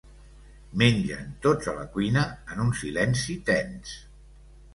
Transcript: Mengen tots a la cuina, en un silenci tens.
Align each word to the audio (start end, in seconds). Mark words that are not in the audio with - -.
Mengen 0.81 1.29
tots 1.47 1.69
a 1.73 1.75
la 1.75 1.83
cuina, 1.97 2.23
en 2.55 2.65
un 2.65 2.73
silenci 2.81 3.37
tens. 3.53 3.95